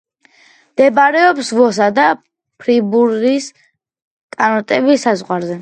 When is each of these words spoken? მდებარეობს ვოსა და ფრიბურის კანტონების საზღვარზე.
მდებარეობს 0.75 1.51
ვოსა 1.57 1.89
და 1.99 2.07
ფრიბურის 2.65 3.53
კანტონების 4.37 5.07
საზღვარზე. 5.11 5.49